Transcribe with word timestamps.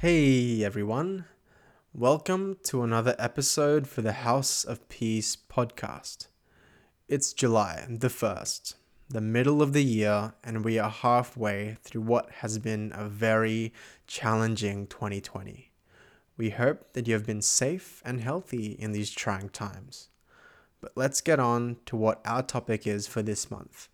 Hey 0.00 0.64
everyone, 0.64 1.26
welcome 1.92 2.56
to 2.62 2.82
another 2.82 3.14
episode 3.18 3.86
for 3.86 4.00
the 4.00 4.14
House 4.24 4.64
of 4.64 4.88
Peace 4.88 5.36
podcast. 5.36 6.28
It's 7.06 7.34
July 7.34 7.84
the 7.86 8.08
1st, 8.08 8.76
the 9.10 9.20
middle 9.20 9.60
of 9.60 9.74
the 9.74 9.84
year, 9.84 10.32
and 10.42 10.64
we 10.64 10.78
are 10.78 10.88
halfway 10.88 11.76
through 11.82 12.00
what 12.00 12.30
has 12.36 12.58
been 12.58 12.92
a 12.94 13.10
very 13.10 13.74
challenging 14.06 14.86
2020. 14.86 15.70
We 16.38 16.48
hope 16.48 16.94
that 16.94 17.06
you 17.06 17.12
have 17.12 17.26
been 17.26 17.42
safe 17.42 18.00
and 18.02 18.22
healthy 18.22 18.68
in 18.78 18.92
these 18.92 19.10
trying 19.10 19.50
times. 19.50 20.08
But 20.80 20.92
let's 20.94 21.20
get 21.20 21.38
on 21.38 21.76
to 21.84 21.96
what 21.96 22.22
our 22.24 22.42
topic 22.42 22.86
is 22.86 23.06
for 23.06 23.20
this 23.20 23.50
month. 23.50 23.88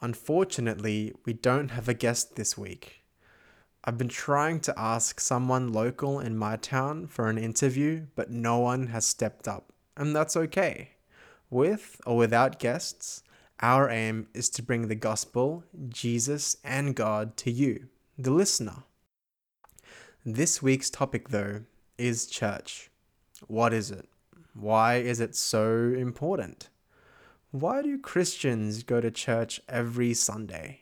Unfortunately, 0.00 1.12
we 1.24 1.32
don't 1.32 1.72
have 1.72 1.88
a 1.88 1.94
guest 1.94 2.36
this 2.36 2.56
week. 2.56 2.99
I've 3.82 3.96
been 3.96 4.08
trying 4.08 4.60
to 4.60 4.78
ask 4.78 5.20
someone 5.20 5.72
local 5.72 6.20
in 6.20 6.36
my 6.36 6.56
town 6.56 7.06
for 7.06 7.30
an 7.30 7.38
interview, 7.38 8.06
but 8.14 8.30
no 8.30 8.58
one 8.58 8.88
has 8.88 9.06
stepped 9.06 9.48
up, 9.48 9.72
and 9.96 10.14
that's 10.14 10.36
okay. 10.36 10.90
With 11.48 11.98
or 12.04 12.18
without 12.18 12.58
guests, 12.58 13.22
our 13.60 13.88
aim 13.88 14.28
is 14.34 14.50
to 14.50 14.62
bring 14.62 14.88
the 14.88 14.94
gospel, 14.94 15.64
Jesus, 15.88 16.58
and 16.62 16.94
God 16.94 17.38
to 17.38 17.50
you, 17.50 17.88
the 18.18 18.30
listener. 18.30 18.84
This 20.26 20.62
week's 20.62 20.90
topic, 20.90 21.30
though, 21.30 21.62
is 21.96 22.26
church. 22.26 22.90
What 23.46 23.72
is 23.72 23.90
it? 23.90 24.06
Why 24.52 24.96
is 24.96 25.20
it 25.20 25.34
so 25.34 25.94
important? 25.96 26.68
Why 27.50 27.80
do 27.80 27.98
Christians 27.98 28.82
go 28.82 29.00
to 29.00 29.10
church 29.10 29.62
every 29.70 30.12
Sunday? 30.12 30.79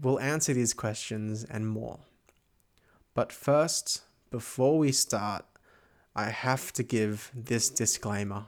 We'll 0.00 0.20
answer 0.20 0.54
these 0.54 0.74
questions 0.74 1.44
and 1.44 1.66
more. 1.66 1.98
But 3.14 3.32
first, 3.32 4.02
before 4.30 4.78
we 4.78 4.92
start, 4.92 5.44
I 6.14 6.30
have 6.30 6.72
to 6.74 6.82
give 6.82 7.32
this 7.34 7.68
disclaimer. 7.68 8.46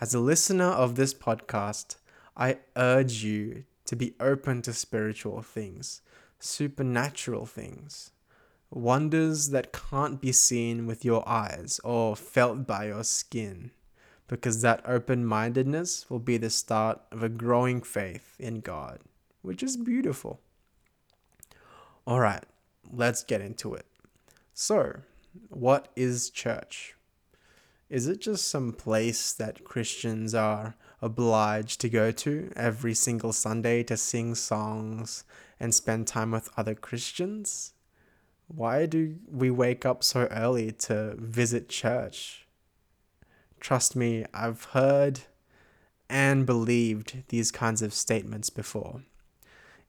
As 0.00 0.14
a 0.14 0.20
listener 0.20 0.70
of 0.70 0.94
this 0.94 1.12
podcast, 1.12 1.96
I 2.36 2.58
urge 2.74 3.22
you 3.22 3.64
to 3.84 3.96
be 3.96 4.14
open 4.18 4.62
to 4.62 4.72
spiritual 4.72 5.42
things, 5.42 6.00
supernatural 6.38 7.44
things, 7.44 8.12
wonders 8.70 9.50
that 9.50 9.72
can't 9.72 10.20
be 10.20 10.32
seen 10.32 10.86
with 10.86 11.04
your 11.04 11.28
eyes 11.28 11.80
or 11.84 12.16
felt 12.16 12.66
by 12.66 12.86
your 12.86 13.04
skin 13.04 13.70
because 14.26 14.62
that 14.62 14.82
open 14.86 15.26
mindedness 15.26 16.08
will 16.08 16.18
be 16.18 16.38
the 16.38 16.48
start 16.48 16.98
of 17.10 17.22
a 17.22 17.28
growing 17.28 17.82
faith 17.82 18.34
in 18.38 18.60
God, 18.60 19.00
which 19.42 19.62
is 19.62 19.76
beautiful. 19.76 20.40
All 22.04 22.18
right, 22.18 22.42
let's 22.92 23.22
get 23.22 23.40
into 23.40 23.74
it. 23.74 23.86
So, 24.54 25.00
what 25.48 25.88
is 25.94 26.30
church? 26.30 26.96
Is 27.88 28.08
it 28.08 28.20
just 28.20 28.48
some 28.48 28.72
place 28.72 29.32
that 29.34 29.64
Christians 29.64 30.34
are 30.34 30.74
obliged 31.00 31.80
to 31.82 31.88
go 31.88 32.10
to 32.10 32.50
every 32.56 32.94
single 32.94 33.32
Sunday 33.32 33.84
to 33.84 33.96
sing 33.96 34.34
songs 34.34 35.24
and 35.60 35.74
spend 35.74 36.08
time 36.08 36.32
with 36.32 36.48
other 36.56 36.74
Christians? 36.74 37.74
Why 38.48 38.86
do 38.86 39.16
we 39.30 39.50
wake 39.50 39.86
up 39.86 40.02
so 40.02 40.26
early 40.30 40.72
to 40.72 41.14
visit 41.16 41.68
church? 41.68 42.46
Trust 43.60 43.94
me, 43.94 44.24
I've 44.34 44.64
heard 44.64 45.20
and 46.10 46.46
believed 46.46 47.22
these 47.28 47.52
kinds 47.52 47.80
of 47.80 47.94
statements 47.94 48.50
before. 48.50 49.02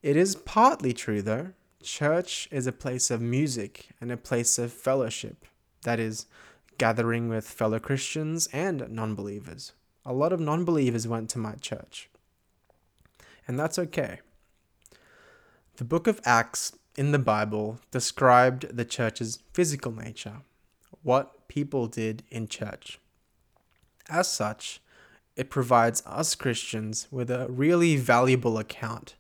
It 0.04 0.16
is 0.16 0.36
partly 0.36 0.94
true, 0.94 1.22
though. 1.22 1.54
Church 1.84 2.48
is 2.50 2.66
a 2.66 2.72
place 2.72 3.12
of 3.12 3.22
music 3.22 3.90
and 4.00 4.12
a 4.12 4.18
place 4.18 4.58
of 4.58 4.72
fellowship, 4.72 5.46
that 5.84 6.00
is, 6.00 6.26
gathering 6.78 7.28
with 7.28 7.46
fellow 7.46 7.78
Christians 7.78 8.48
and 8.54 8.90
non 8.90 9.16
believers. 9.16 9.74
A 10.06 10.14
lot 10.14 10.32
of 10.32 10.40
non 10.40 10.64
believers 10.64 11.08
went 11.08 11.30
to 11.32 11.40
my 11.40 11.56
church, 11.56 12.10
and 13.48 13.60
that's 13.60 13.78
okay. 13.78 14.22
The 15.76 15.84
book 15.84 16.08
of 16.08 16.22
Acts 16.24 16.72
in 16.96 17.12
the 17.12 17.20
Bible 17.20 17.80
described 17.92 18.76
the 18.76 18.86
church's 18.86 19.40
physical 19.54 19.92
nature, 19.92 20.38
what 21.02 21.48
people 21.50 21.88
did 21.88 22.24
in 22.32 22.48
church. 22.48 22.98
As 24.10 24.30
such, 24.32 24.82
it 25.36 25.50
provides 25.50 26.02
us 26.06 26.36
Christians 26.36 27.08
with 27.12 27.30
a 27.30 27.48
really 27.50 27.98
valuable 27.98 28.58
account 28.58 29.16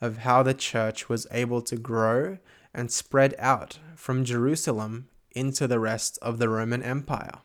of 0.00 0.18
how 0.18 0.42
the 0.42 0.54
church 0.54 1.08
was 1.08 1.26
able 1.30 1.62
to 1.62 1.76
grow 1.76 2.38
and 2.74 2.90
spread 2.90 3.34
out 3.38 3.78
from 3.94 4.24
Jerusalem 4.24 5.08
into 5.32 5.66
the 5.66 5.80
rest 5.80 6.18
of 6.22 6.38
the 6.38 6.48
Roman 6.48 6.82
Empire. 6.82 7.38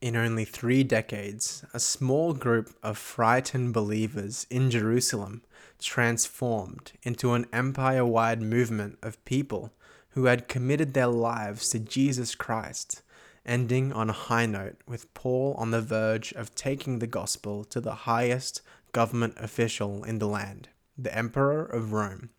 In 0.00 0.14
only 0.14 0.44
three 0.44 0.84
decades, 0.84 1.64
a 1.72 1.80
small 1.80 2.32
group 2.32 2.74
of 2.82 2.98
frightened 2.98 3.72
believers 3.72 4.46
in 4.50 4.70
Jerusalem 4.70 5.42
transformed 5.78 6.92
into 7.02 7.32
an 7.32 7.46
empire 7.52 8.04
wide 8.04 8.42
movement 8.42 8.98
of 9.02 9.24
people 9.24 9.72
who 10.10 10.26
had 10.26 10.48
committed 10.48 10.94
their 10.94 11.06
lives 11.06 11.68
to 11.70 11.78
Jesus 11.78 12.34
Christ 12.34 13.02
ending 13.46 13.92
on 13.92 14.10
a 14.10 14.14
high 14.14 14.46
note 14.46 14.76
with 14.86 15.12
Paul 15.14 15.54
on 15.56 15.70
the 15.70 15.80
verge 15.80 16.32
of 16.32 16.54
taking 16.54 16.98
the 16.98 17.06
gospel 17.06 17.64
to 17.64 17.80
the 17.80 17.94
highest 17.94 18.60
government 18.92 19.34
official 19.38 20.04
in 20.04 20.18
the 20.18 20.26
land, 20.26 20.68
the 20.96 21.16
Emperor 21.16 21.64
of 21.64 21.92
Rome. 21.92 22.30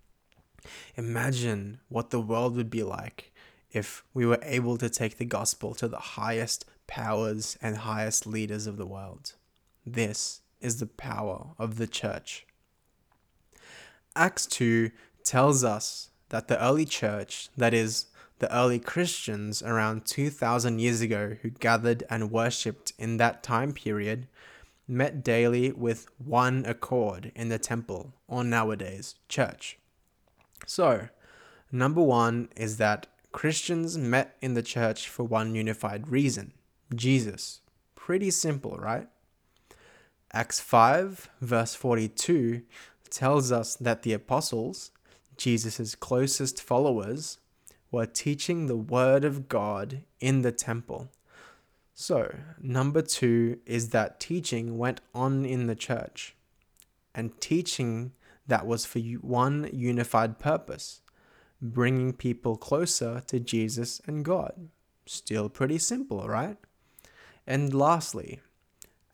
Imagine 0.96 1.80
what 1.90 2.10
the 2.10 2.20
world 2.20 2.56
would 2.56 2.70
be 2.70 2.84
like 2.84 3.32
if 3.72 4.04
we 4.14 4.26
were 4.26 4.40
able 4.42 4.78
to 4.78 4.90
take 4.90 5.18
the 5.18 5.26
gospel 5.26 5.76
to 5.76 5.88
the 5.88 5.98
highest 5.98 6.66
powers 6.88 7.58
and 7.62 7.78
highest 7.78 8.26
leaders 8.26 8.66
of 8.66 8.78
the 8.78 8.86
world. 8.86 9.34
This 9.86 10.42
is 10.60 10.80
the 10.80 10.88
power 10.88 11.50
of 11.60 11.78
the 11.78 11.88
church. 11.88 12.46
Acts 14.16 14.48
2 14.48 14.92
tells 15.24 15.64
us 15.64 16.10
that 16.30 16.48
the 16.48 16.62
early 16.62 16.86
church, 16.86 17.50
that 17.56 17.74
is, 17.74 18.08
the 18.40 18.54
early 18.56 18.80
Christians 18.80 19.64
around 19.64 20.06
2000 20.06 20.80
years 20.80 21.02
ago 21.02 21.38
who 21.42 21.50
gathered 21.50 22.04
and 22.10 22.32
worshipped 22.32 22.94
in 22.98 23.18
that 23.18 23.44
time 23.44 23.74
period 23.74 24.28
met 24.88 25.24
daily 25.24 25.72
with 25.72 26.08
one 26.18 26.66
accord 26.66 27.32
in 27.36 27.50
the 27.50 27.60
temple, 27.60 28.14
or 28.28 28.44
nowadays, 28.44 29.16
church. 29.28 29.78
So, 30.66 31.10
number 31.72 32.02
one 32.02 32.50
is 32.56 32.78
that 32.78 33.08
Christians 33.32 33.98
met 33.98 34.36
in 34.42 34.54
the 34.54 34.64
church 34.64 35.10
for 35.10 35.24
one 35.24 35.54
unified 35.56 36.08
reason 36.08 36.54
Jesus. 36.96 37.62
Pretty 37.96 38.32
simple, 38.32 38.78
right? 38.78 39.08
Acts 40.32 40.60
5, 40.60 41.30
verse 41.42 41.76
42, 41.76 42.62
tells 43.10 43.52
us 43.52 43.76
that 43.76 44.04
the 44.04 44.14
apostles, 44.14 44.92
Jesus' 45.38 45.96
closest 45.96 46.62
followers, 46.62 47.40
were 47.92 48.06
teaching 48.06 48.68
the 48.68 48.76
Word 48.76 49.24
of 49.24 49.48
God 49.48 50.04
in 50.20 50.42
the 50.42 50.52
temple. 50.52 51.10
So, 52.00 52.32
number 52.62 53.02
two 53.02 53.58
is 53.66 53.90
that 53.90 54.20
teaching 54.20 54.78
went 54.78 55.02
on 55.16 55.46
in 55.46 55.66
the 55.66 55.74
church, 55.74 56.36
and 57.16 57.42
teaching 57.42 58.12
that 58.46 58.68
was 58.68 58.86
for 58.86 59.00
one 59.00 59.68
unified 59.74 60.38
purpose 60.38 61.02
bringing 61.60 62.14
people 62.14 62.56
closer 62.56 63.24
to 63.26 63.40
Jesus 63.40 64.00
and 64.06 64.24
God. 64.24 64.70
Still 65.08 65.50
pretty 65.50 65.80
simple, 65.80 66.28
right? 66.28 66.58
And 67.48 67.74
lastly, 67.74 68.42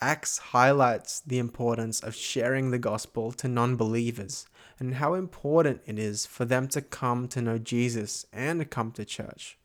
Acts 0.02 0.38
highlights 0.52 1.22
the 1.22 1.40
importance 1.40 2.02
of 2.02 2.14
sharing 2.14 2.72
the 2.72 2.80
gospel 2.80 3.32
to 3.32 3.48
non 3.48 3.78
believers 3.78 4.46
and 4.78 4.96
how 4.96 5.14
important 5.14 5.80
it 5.86 5.98
is 5.98 6.26
for 6.26 6.44
them 6.44 6.68
to 6.68 6.82
come 6.82 7.30
to 7.30 7.42
know 7.42 7.58
Jesus 7.58 8.26
and 8.34 8.70
come 8.70 8.92
to 8.92 9.06
church. 9.06 9.58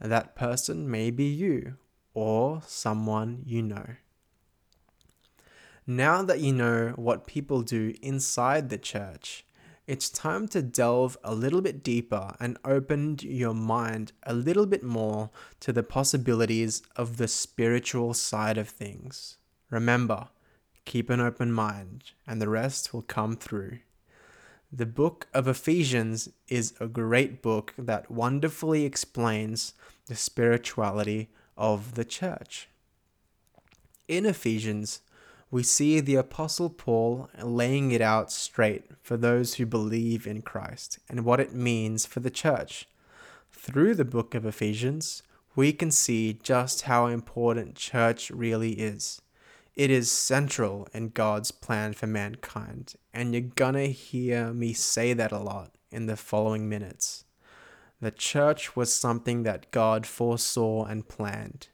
That 0.00 0.34
person 0.34 0.90
may 0.90 1.10
be 1.10 1.26
you 1.26 1.76
or 2.14 2.62
someone 2.66 3.42
you 3.46 3.62
know. 3.62 3.86
Now 5.86 6.22
that 6.22 6.40
you 6.40 6.52
know 6.52 6.92
what 6.96 7.26
people 7.26 7.62
do 7.62 7.94
inside 8.02 8.68
the 8.68 8.78
church, 8.78 9.44
it's 9.86 10.08
time 10.08 10.46
to 10.48 10.62
delve 10.62 11.18
a 11.24 11.34
little 11.34 11.60
bit 11.60 11.82
deeper 11.82 12.36
and 12.38 12.56
open 12.64 13.18
your 13.20 13.54
mind 13.54 14.12
a 14.22 14.32
little 14.32 14.66
bit 14.66 14.84
more 14.84 15.30
to 15.58 15.72
the 15.72 15.82
possibilities 15.82 16.82
of 16.94 17.16
the 17.16 17.26
spiritual 17.26 18.14
side 18.14 18.58
of 18.58 18.68
things. 18.68 19.38
Remember, 19.70 20.28
keep 20.84 21.10
an 21.10 21.20
open 21.20 21.50
mind, 21.50 22.12
and 22.28 22.40
the 22.40 22.48
rest 22.48 22.94
will 22.94 23.02
come 23.02 23.36
through. 23.36 23.78
The 24.70 24.86
book 24.86 25.26
of 25.34 25.48
Ephesians 25.48 26.28
is 26.48 26.74
a 26.78 26.86
great 26.86 27.42
book 27.42 27.74
that 27.76 28.10
wonderfully 28.10 28.84
explains 28.84 29.74
the 30.06 30.14
spirituality 30.14 31.28
of 31.62 31.94
the 31.94 32.04
church. 32.04 32.68
In 34.08 34.26
Ephesians, 34.26 35.00
we 35.48 35.62
see 35.62 36.00
the 36.00 36.16
Apostle 36.16 36.68
Paul 36.68 37.30
laying 37.40 37.92
it 37.92 38.00
out 38.00 38.32
straight 38.32 38.84
for 39.00 39.16
those 39.16 39.54
who 39.54 39.64
believe 39.64 40.26
in 40.26 40.42
Christ 40.42 40.98
and 41.08 41.24
what 41.24 41.38
it 41.38 41.54
means 41.54 42.04
for 42.04 42.18
the 42.18 42.30
church. 42.30 42.88
through 43.54 43.94
the 43.94 44.04
book 44.04 44.34
of 44.34 44.44
Ephesians, 44.44 45.22
we 45.54 45.72
can 45.72 45.92
see 45.92 46.40
just 46.42 46.82
how 46.82 47.06
important 47.06 47.76
church 47.76 48.28
really 48.30 48.72
is. 48.72 49.22
It 49.76 49.88
is 49.88 50.10
central 50.10 50.88
in 50.92 51.10
God's 51.10 51.52
plan 51.52 51.92
for 51.92 52.08
mankind, 52.08 52.94
and 53.14 53.32
you're 53.32 53.52
gonna 53.54 53.86
hear 53.86 54.52
me 54.52 54.72
say 54.72 55.12
that 55.12 55.30
a 55.30 55.38
lot 55.38 55.76
in 55.92 56.06
the 56.06 56.16
following 56.16 56.68
minutes. 56.68 57.24
The 58.02 58.10
church 58.10 58.74
was 58.74 58.92
something 58.92 59.44
that 59.44 59.70
God 59.70 60.06
foresaw 60.06 60.86
and 60.86 61.06
planned. 61.06 61.68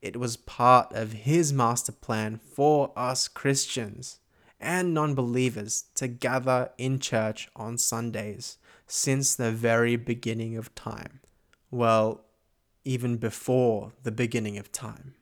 It 0.00 0.16
was 0.16 0.36
part 0.36 0.92
of 0.92 1.12
His 1.12 1.52
master 1.52 1.90
plan 1.90 2.38
for 2.38 2.92
us 2.94 3.26
Christians 3.26 4.20
and 4.60 4.94
non 4.94 5.16
believers 5.16 5.86
to 5.96 6.06
gather 6.06 6.70
in 6.78 7.00
church 7.00 7.48
on 7.56 7.78
Sundays 7.78 8.58
since 8.86 9.34
the 9.34 9.50
very 9.50 9.96
beginning 9.96 10.56
of 10.56 10.72
time. 10.76 11.18
Well, 11.72 12.26
even 12.84 13.16
before 13.16 13.90
the 14.04 14.12
beginning 14.12 14.58
of 14.58 14.70
time. 14.70 15.14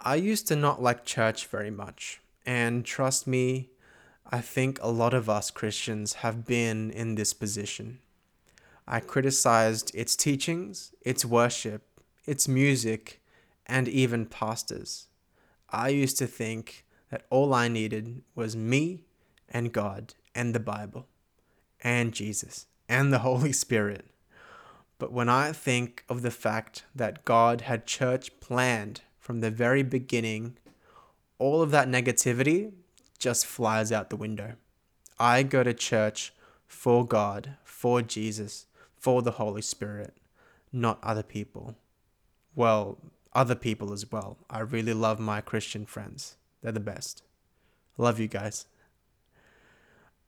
I 0.00 0.14
used 0.14 0.48
to 0.48 0.56
not 0.56 0.82
like 0.82 1.04
church 1.04 1.44
very 1.44 1.70
much, 1.70 2.22
and 2.46 2.86
trust 2.86 3.26
me, 3.26 3.68
I 4.24 4.40
think 4.40 4.78
a 4.80 4.90
lot 4.90 5.12
of 5.12 5.28
us 5.28 5.50
Christians 5.50 6.14
have 6.24 6.46
been 6.46 6.90
in 6.90 7.16
this 7.16 7.34
position. 7.34 7.98
I 8.86 9.00
criticized 9.00 9.90
its 9.94 10.14
teachings, 10.14 10.92
its 11.00 11.24
worship, 11.24 11.82
its 12.24 12.46
music, 12.46 13.20
and 13.66 13.88
even 13.88 14.26
pastors. 14.26 15.08
I 15.70 15.88
used 15.88 16.18
to 16.18 16.26
think 16.26 16.84
that 17.10 17.26
all 17.30 17.52
I 17.52 17.68
needed 17.68 18.22
was 18.34 18.56
me 18.56 19.04
and 19.48 19.72
God 19.72 20.14
and 20.34 20.54
the 20.54 20.60
Bible 20.60 21.06
and 21.80 22.12
Jesus 22.12 22.66
and 22.88 23.12
the 23.12 23.18
Holy 23.30 23.52
Spirit. 23.52 24.06
But 24.98 25.12
when 25.12 25.28
I 25.28 25.52
think 25.52 26.04
of 26.08 26.22
the 26.22 26.30
fact 26.30 26.84
that 26.94 27.24
God 27.24 27.62
had 27.62 27.86
church 27.86 28.38
planned 28.40 29.02
from 29.18 29.40
the 29.40 29.50
very 29.50 29.82
beginning, 29.82 30.56
all 31.38 31.60
of 31.60 31.70
that 31.72 31.88
negativity 31.88 32.72
just 33.18 33.46
flies 33.46 33.92
out 33.92 34.10
the 34.10 34.16
window. 34.16 34.54
I 35.18 35.42
go 35.42 35.62
to 35.62 35.74
church 35.74 36.32
for 36.66 37.06
God, 37.06 37.56
for 37.64 38.02
Jesus, 38.02 38.65
for 39.06 39.22
the 39.22 39.30
Holy 39.30 39.62
Spirit, 39.62 40.16
not 40.72 40.98
other 41.00 41.22
people. 41.22 41.76
Well, 42.56 42.98
other 43.32 43.54
people 43.54 43.92
as 43.92 44.10
well. 44.10 44.36
I 44.50 44.58
really 44.58 44.94
love 44.94 45.20
my 45.20 45.40
Christian 45.40 45.86
friends. 45.86 46.34
They're 46.60 46.72
the 46.72 46.80
best. 46.80 47.22
Love 47.96 48.18
you 48.18 48.26
guys. 48.26 48.66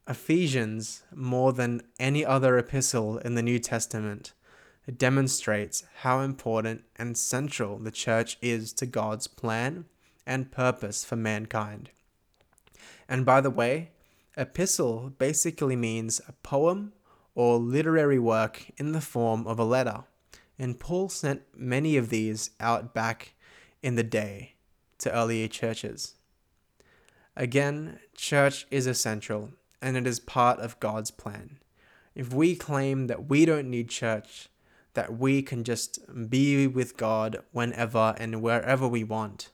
Ephesians, 0.07 1.03
more 1.13 1.53
than 1.53 1.83
any 1.99 2.25
other 2.25 2.57
epistle 2.57 3.19
in 3.19 3.35
the 3.35 3.43
New 3.43 3.59
Testament, 3.59 4.33
demonstrates 4.97 5.83
how 6.03 6.21
important 6.21 6.85
and 6.95 7.19
central 7.19 7.79
the 7.79 7.91
church 7.91 8.39
is 8.41 8.73
to 8.75 8.87
God's 8.87 9.27
plan 9.27 9.87
and 10.25 10.53
purpose 10.53 11.05
for 11.05 11.17
mankind. 11.17 11.91
And 13.09 13.27
by 13.27 13.41
the 13.41 13.51
way, 13.51 13.91
epistle 14.37 15.11
basically 15.19 15.75
means 15.75 16.21
a 16.29 16.33
poem 16.45 16.93
or 17.39 17.57
literary 17.57 18.19
work 18.19 18.69
in 18.79 18.91
the 18.91 19.01
form 19.01 19.47
of 19.47 19.61
a 19.61 19.65
letter. 19.65 20.03
And 20.59 20.81
Paul 20.81 21.09
sent 21.09 21.43
many 21.57 21.97
of 21.97 22.11
these 22.11 22.51
out 22.59 22.93
back 22.93 23.35
in 23.81 23.95
the 23.95 24.03
day 24.03 24.55
to 24.99 25.15
earlier 25.15 25.47
churches. 25.47 26.17
Again, 27.37 28.01
church 28.17 28.67
is 28.73 28.89
essential 28.89 29.51
and 29.81 29.97
it 29.97 30.05
is 30.05 30.19
part 30.19 30.59
of 30.59 30.81
God's 30.81 31.13
plan. 31.13 31.59
If 32.13 32.35
we 32.35 32.57
claim 32.57 33.07
that 33.07 33.29
we 33.29 33.45
don't 33.45 33.71
need 33.71 33.89
church, 33.89 34.49
that 34.95 35.17
we 35.17 35.41
can 35.41 35.63
just 35.63 36.01
be 36.29 36.67
with 36.67 36.97
God 36.97 37.39
whenever 37.53 38.17
and 38.19 38.43
wherever 38.43 38.89
we 38.89 39.05
want, 39.05 39.51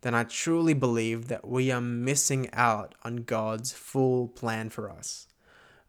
then 0.00 0.14
I 0.14 0.24
truly 0.24 0.72
believe 0.72 1.28
that 1.28 1.46
we 1.46 1.70
are 1.70 1.82
missing 1.82 2.48
out 2.54 2.94
on 3.04 3.24
God's 3.24 3.72
full 3.72 4.26
plan 4.26 4.70
for 4.70 4.90
us. 4.90 5.26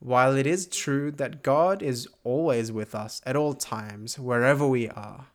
While 0.04 0.36
it 0.36 0.48
is 0.48 0.66
true 0.66 1.12
that 1.12 1.44
God 1.44 1.84
is 1.84 2.08
always 2.24 2.72
with 2.72 2.96
us 2.96 3.22
at 3.24 3.36
all 3.36 3.54
times, 3.54 4.18
wherever 4.18 4.66
we 4.66 4.90
are, 4.90 5.28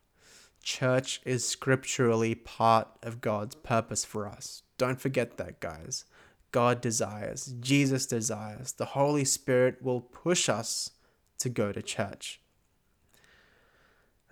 church 0.60 1.20
is 1.24 1.46
scripturally 1.46 2.34
part 2.34 2.88
of 3.00 3.20
God's 3.20 3.54
purpose 3.54 4.04
for 4.04 4.26
us. 4.26 4.64
Don't 4.76 5.00
forget 5.00 5.36
that, 5.36 5.60
guys. 5.60 6.04
God 6.50 6.80
desires, 6.80 7.54
Jesus 7.60 8.06
desires, 8.06 8.72
the 8.72 8.86
Holy 8.86 9.24
Spirit 9.24 9.80
will 9.82 10.00
push 10.00 10.48
us 10.48 10.90
to 11.38 11.48
go 11.48 11.70
to 11.70 11.80
church. 11.80 12.40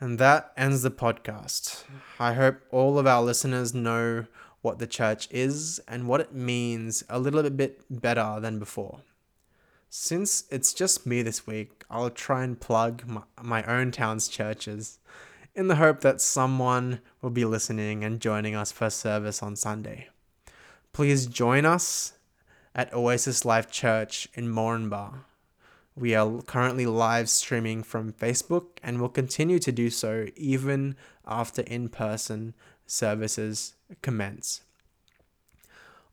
And 0.00 0.19
that 0.19 0.52
ends 0.56 0.82
the 0.82 0.90
podcast. 0.90 1.84
I 2.19 2.32
hope 2.32 2.56
all 2.72 2.98
of 2.98 3.06
our 3.06 3.22
listeners 3.22 3.72
know 3.72 4.26
what 4.62 4.80
the 4.80 4.88
church 4.88 5.28
is 5.30 5.80
and 5.87 6.08
what 6.08 6.20
it 6.20 6.34
means 6.34 7.04
a 7.08 7.20
little 7.20 7.48
bit 7.50 7.84
better 7.88 8.40
than 8.40 8.58
before. 8.58 9.02
Since 9.96 10.44
it's 10.50 10.75
just 10.75 11.06
me 11.06 11.23
this 11.23 11.46
week, 11.46 11.85
I'll 11.88 12.11
try 12.11 12.43
and 12.43 12.61
plug 12.61 13.06
my, 13.06 13.23
my 13.41 13.62
own 13.64 13.93
town's 13.93 14.26
churches 14.26 14.99
in 15.55 15.69
the 15.69 15.76
hope 15.76 16.00
that 16.00 16.20
someone 16.20 17.00
will 17.23 17.31
be 17.31 17.44
listening 17.44 18.02
and 18.02 18.20
joining 18.20 18.56
us 18.56 18.73
for 18.73 18.91
service 18.91 19.43
on 19.43 19.55
Sunday. 19.55 20.08
Please 20.93 21.26
join 21.26 21.64
us 21.64 22.14
at 22.75 22.93
Oasis 22.93 23.44
Life 23.44 23.70
Church 23.70 24.29
in 24.35 24.49
Moranbah 24.49 25.20
we 25.97 26.14
are 26.14 26.43
currently 26.43 26.87
live 26.87 27.29
streaming 27.29 27.82
from 27.82 28.12
Facebook 28.12 28.79
and 28.82 29.00
will 29.00 29.08
continue 29.08 29.58
to 29.61 29.70
do 29.70 29.90
so 29.90 30.26
even 30.37 30.97
after 31.26 31.62
in 31.62 31.88
person 31.88 32.55
services 32.87 33.75
commence. 34.02 34.62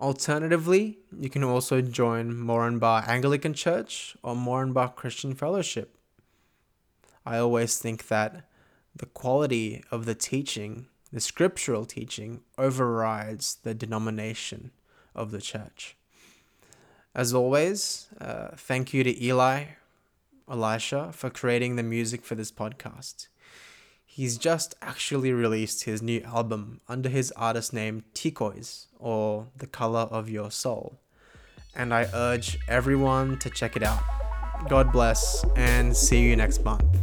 Alternatively, 0.01 0.97
you 1.15 1.29
can 1.29 1.43
also 1.43 1.79
join 1.79 2.33
Moranbah 2.33 3.07
Anglican 3.07 3.53
Church 3.53 4.17
or 4.23 4.33
Moranbah 4.33 4.95
Christian 4.95 5.35
Fellowship. 5.35 5.95
I 7.23 7.37
always 7.37 7.77
think 7.77 8.07
that 8.07 8.49
the 8.95 9.05
quality 9.05 9.83
of 9.91 10.05
the 10.05 10.15
teaching, 10.15 10.87
the 11.13 11.19
scriptural 11.19 11.85
teaching, 11.85 12.41
overrides 12.57 13.59
the 13.61 13.75
denomination 13.75 14.71
of 15.13 15.29
the 15.29 15.39
church. 15.39 15.95
As 17.13 17.31
always, 17.31 18.07
uh, 18.19 18.55
thank 18.57 18.95
you 18.95 19.03
to 19.03 19.23
Eli, 19.23 19.65
Elisha, 20.49 21.11
for 21.13 21.29
creating 21.29 21.75
the 21.75 21.83
music 21.83 22.25
for 22.25 22.33
this 22.33 22.51
podcast. 22.51 23.27
He's 24.13 24.37
just 24.37 24.75
actually 24.81 25.31
released 25.31 25.85
his 25.85 26.01
new 26.01 26.19
album 26.23 26.81
under 26.89 27.07
his 27.07 27.31
artist 27.37 27.71
name 27.71 28.03
Tikois, 28.13 28.87
or 28.99 29.47
The 29.55 29.67
Color 29.67 30.01
of 30.11 30.29
Your 30.29 30.51
Soul. 30.51 30.99
And 31.73 31.93
I 31.93 32.09
urge 32.13 32.59
everyone 32.67 33.39
to 33.39 33.49
check 33.49 33.77
it 33.77 33.83
out. 33.83 34.03
God 34.67 34.91
bless, 34.91 35.45
and 35.55 35.95
see 35.95 36.19
you 36.19 36.35
next 36.35 36.65
month. 36.65 37.00